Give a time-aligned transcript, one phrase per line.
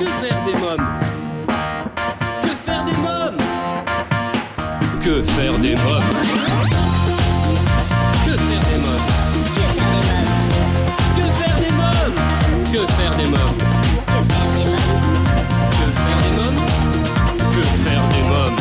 [0.00, 0.88] Que faire des mômes
[2.42, 3.36] Que faire des mômes
[5.04, 6.00] Que faire des mômes
[8.24, 9.06] Que faire des mômes
[11.14, 12.14] Que faire des mômes
[12.72, 13.58] Que faire des mômes
[17.52, 18.56] Que faire des mômes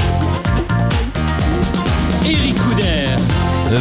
[2.22, 2.58] Que Eric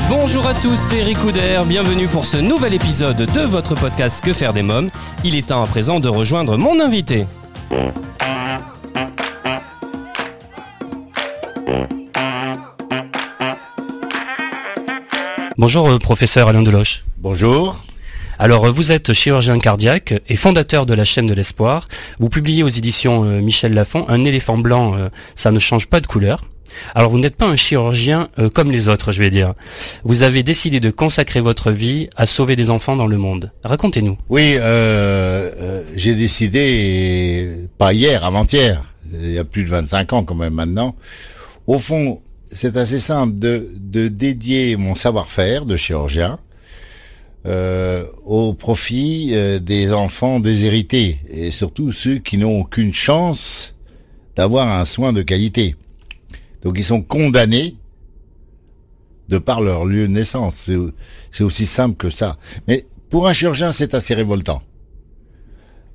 [0.09, 4.32] Bonjour à tous, c'est Eric Couder, bienvenue pour ce nouvel épisode de votre podcast Que
[4.32, 4.90] faire des mômes.
[5.25, 7.27] Il est temps à présent de rejoindre mon invité.
[15.57, 17.04] Bonjour euh, professeur Alain Deloche.
[17.18, 17.82] Bonjour.
[18.39, 21.89] Alors euh, vous êtes chirurgien cardiaque et fondateur de la chaîne de l'espoir.
[22.21, 26.00] Vous publiez aux éditions euh, Michel Lafon Un éléphant blanc, euh, ça ne change pas
[26.00, 26.44] de couleur.
[26.95, 29.54] Alors vous n'êtes pas un chirurgien euh, comme les autres, je vais dire.
[30.04, 33.53] Vous avez décidé de consacrer votre vie à sauver des enfants dans le monde.
[33.64, 34.17] Racontez-nous.
[34.28, 40.25] Oui, euh, euh, j'ai décidé, pas hier, avant-hier, il y a plus de 25 ans
[40.25, 40.94] quand même maintenant,
[41.66, 46.39] au fond, c'est assez simple de, de dédier mon savoir-faire de chirurgien
[48.27, 53.74] au profit des enfants déshérités et surtout ceux qui n'ont aucune chance
[54.36, 55.74] d'avoir un soin de qualité.
[56.62, 57.77] Donc ils sont condamnés
[59.28, 60.56] de par leur lieu de naissance.
[60.56, 60.92] C'est au-
[61.31, 62.37] C'est aussi simple que ça.
[62.67, 64.62] Mais pour un chirurgien, c'est assez révoltant.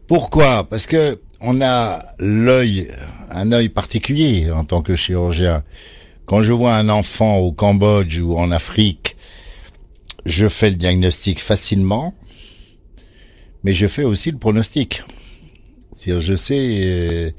[0.08, 0.64] Pourquoi?
[0.70, 2.90] Parce que on a l'œil,
[3.32, 5.64] un œil particulier en tant que chirurgien.
[6.26, 9.18] Quand je vois un enfant au Cambodge ou en Afrique,
[10.26, 12.14] je fais le diagnostic facilement,
[13.64, 15.04] mais je fais aussi le pronostic.
[16.06, 17.32] Je sais euh,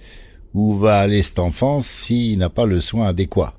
[0.54, 3.54] où va aller cet enfant s'il n'a pas le soin adéquat?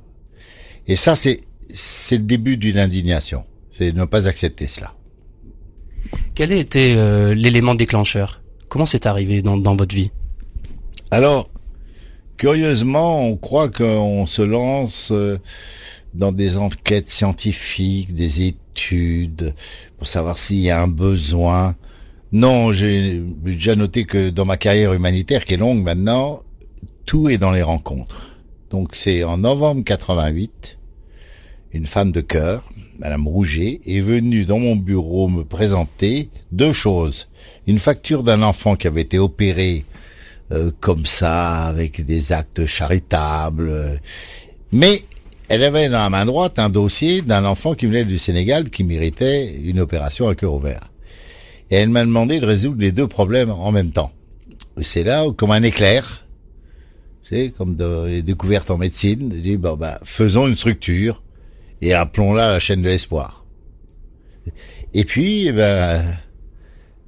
[0.88, 1.42] Et ça, c'est
[1.74, 3.44] c'est le début d'une indignation.
[3.78, 4.94] C'est ne pas accepter cela.
[6.34, 8.42] Quel a été euh, l'élément déclencheur?
[8.70, 10.12] Comment c'est arrivé dans, dans votre vie?
[11.12, 11.50] Alors,
[12.38, 15.40] curieusement, on croit qu'on se lance euh,
[16.14, 19.54] dans des enquêtes scientifiques, des études,
[19.98, 21.76] pour savoir s'il y a un besoin.
[22.32, 26.40] Non, j'ai déjà noté que dans ma carrière humanitaire, qui est longue maintenant,
[27.06, 28.36] tout est dans les rencontres.
[28.70, 30.78] Donc c'est en novembre 88,
[31.74, 32.68] une femme de cœur,
[33.00, 37.28] Madame Rouget, est venue dans mon bureau me présenter deux choses.
[37.68, 39.86] Une facture d'un enfant qui avait été opéré
[40.52, 43.70] euh, comme ça, avec des actes charitables.
[43.70, 43.98] euh.
[44.72, 45.04] Mais
[45.48, 48.84] elle avait dans la main droite un dossier d'un enfant qui venait du Sénégal qui
[48.84, 50.90] méritait une opération à cœur ouvert.
[51.72, 54.12] Et elle m'a demandé de résoudre les deux problèmes en même temps.
[54.82, 56.25] C'est là, comme un éclair,
[57.28, 57.76] c'est comme
[58.08, 61.24] les découvertes en médecine, j'ai dit, bon, bah, faisons une structure
[61.82, 63.46] et appelons-la la chaîne de l'espoir.
[64.94, 66.06] Et puis, eh ben,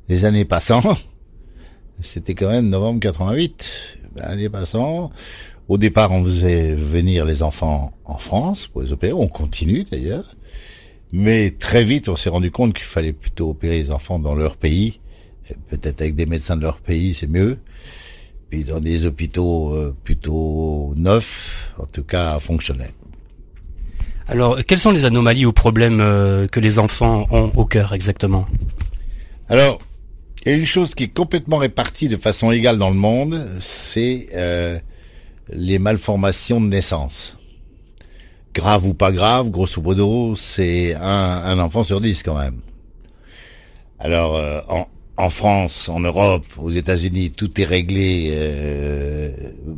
[0.10, 0.82] les années passant,
[2.02, 3.66] c'était quand même novembre 88.
[4.16, 5.12] Ben, L'année passant,
[5.68, 9.14] au départ, on faisait venir les enfants en France pour les opérer.
[9.14, 10.36] On continue d'ailleurs.
[11.12, 14.58] Mais très vite, on s'est rendu compte qu'il fallait plutôt opérer les enfants dans leur
[14.58, 15.00] pays.
[15.70, 17.60] Peut-être avec des médecins de leur pays, c'est mieux.
[18.50, 22.94] Puis dans des hôpitaux euh, plutôt neufs, en tout cas fonctionnels.
[24.30, 28.46] Alors, quelles sont les anomalies ou problèmes euh, que les enfants ont au cœur exactement?
[29.50, 29.80] Alors,
[30.46, 33.48] il y a une chose qui est complètement répartie de façon égale dans le monde,
[33.60, 34.80] c'est euh,
[35.50, 37.38] les malformations de naissance.
[38.54, 42.60] Grave ou pas grave, grosso modo, c'est un, un enfant sur dix quand même.
[44.00, 49.32] Alors, euh, en, en France, en Europe, aux États-Unis, tout est réglé euh,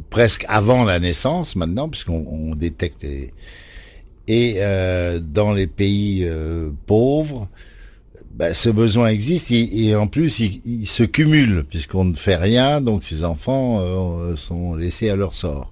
[0.09, 3.03] presque avant la naissance maintenant, puisqu'on on détecte.
[3.03, 3.33] les-
[4.27, 7.47] Et euh, dans les pays euh, pauvres,
[8.31, 12.35] ben, ce besoin existe et, et en plus il, il se cumule puisqu'on ne fait
[12.37, 15.71] rien, donc ces enfants euh, sont laissés à leur sort.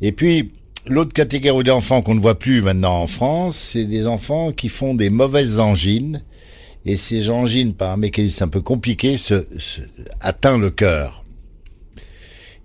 [0.00, 0.50] Et puis
[0.86, 4.94] l'autre catégorie d'enfants qu'on ne voit plus maintenant en France, c'est des enfants qui font
[4.94, 6.22] des mauvaises angines
[6.84, 9.80] et ces angines par un mécanisme un peu compliqué se, se
[10.20, 11.24] atteint le cœur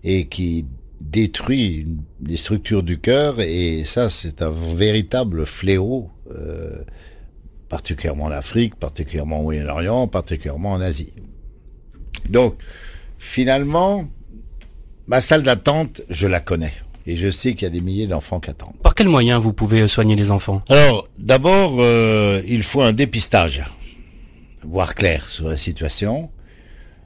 [0.03, 0.65] et qui
[1.01, 6.09] détruit une- les structures du cœur et ça c'est un véritable fléau.
[6.35, 6.77] euh,
[7.69, 11.11] particulièrement en Afrique, particulièrement au Moyen-Orient, particulièrement en Asie.
[12.29, 12.55] Donc,
[13.19, 14.07] finalement,
[15.07, 16.71] ma salle d'attente, je la connais.
[17.05, 18.75] Et je sais qu'il y a des milliers d'enfants qui attendent.
[18.83, 20.61] Par quels moyens vous pouvez soigner les enfants?
[20.69, 23.63] Alors, d'abord, euh, il faut un dépistage.
[24.67, 26.29] Voir clair sur la situation.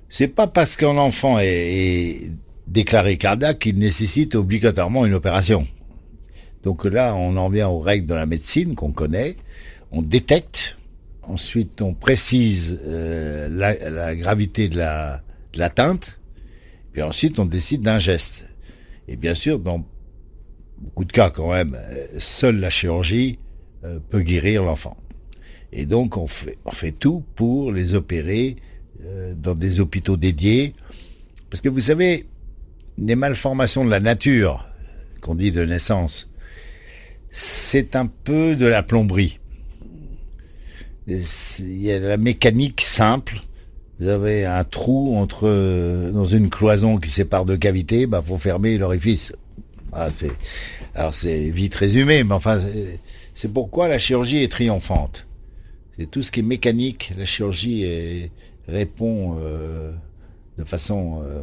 [0.09, 2.31] C'est pas parce qu'un enfant est,
[2.67, 5.67] déclaré cardiaque qu'il nécessite obligatoirement une opération.
[6.63, 9.35] Donc là, on en vient aux règles de la médecine qu'on connaît.
[9.91, 10.77] On détecte,
[11.23, 15.21] ensuite on précise euh, la, gravité de la
[15.55, 16.19] l'atteinte,
[16.93, 18.45] Puis ensuite, on décide d'un geste.
[19.07, 19.85] Et bien sûr, dans
[20.77, 23.39] beaucoup de cas quand même, euh, seule la chirurgie
[23.83, 24.97] euh, peut guérir l'enfant.
[25.73, 28.57] Et donc, on fait, on fait tout pour les opérer
[29.05, 30.73] euh, dans des hôpitaux dédiés.
[31.49, 32.25] Parce que vous savez,
[32.97, 34.67] les malformations de la nature,
[35.21, 36.29] qu'on dit de naissance,
[37.31, 39.39] c'est un peu de la plomberie.
[41.07, 43.41] Il y a la mécanique simple.
[43.99, 48.77] Vous avez un trou entre dans une cloison qui sépare deux cavités, bah faut fermer
[48.77, 49.33] l'orifice.
[49.93, 50.31] Ah, c'est
[50.95, 52.59] alors c'est vite résumé, mais enfin
[53.33, 55.27] c'est pourquoi la chirurgie est triomphante.
[56.09, 58.31] Tout ce qui est mécanique, la chirurgie est,
[58.67, 59.91] répond euh,
[60.57, 61.41] de façon euh,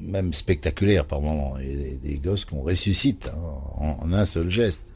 [0.00, 1.54] même spectaculaire par moment.
[1.60, 3.38] Il y a des, gosses qu'on ressuscite hein,
[3.78, 4.92] en, en un seul geste.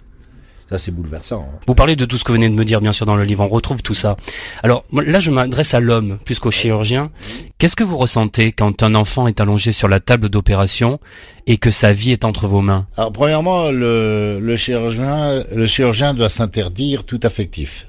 [0.70, 1.42] Ça, c'est bouleversant.
[1.42, 1.58] hein.
[1.66, 3.24] Vous parlez de tout ce que vous venez de me dire, bien sûr, dans le
[3.24, 3.44] livre.
[3.44, 4.16] On retrouve tout ça.
[4.62, 7.10] Alors moi, là, je m'adresse à l'homme plus qu'au chirurgien.
[7.58, 10.98] Qu'est-ce que vous ressentez quand un enfant est allongé sur la table d'opération
[11.46, 12.86] et que sa vie est entre vos mains?
[12.96, 17.88] Alors premièrement, le, le chirurgien, le chirurgien doit s'interdire tout affectif.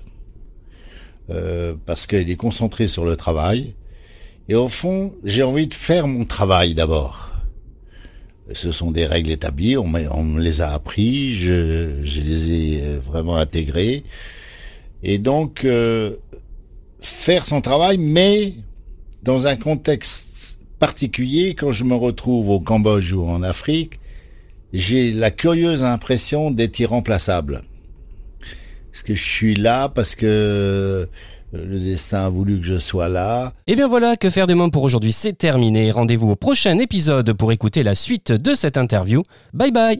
[1.30, 3.76] Euh, parce qu'il est concentré sur le travail.
[4.50, 7.32] Et au fond, j'ai envie de faire mon travail d'abord.
[8.52, 13.00] Ce sont des règles établies, on, me les a appris, je, je les ai euh,
[13.00, 14.04] vraiment intégrées.
[15.02, 16.18] Et donc, euh,
[17.00, 18.56] faire son travail, mais
[19.24, 24.02] dans un contexte particulier, quand je me retrouve au Cambodge ou en Afrique,
[24.74, 27.64] j'ai la curieuse impression d'être irremplaçable.
[28.94, 31.10] Parce que je suis là, parce que
[31.52, 33.54] le destin a voulu que je sois là?
[33.66, 35.90] Et bien voilà, que faire des pour aujourd'hui, c'est terminé.
[35.90, 39.24] Rendez-vous au prochain épisode pour écouter la suite de cette interview.
[39.52, 40.00] Bye bye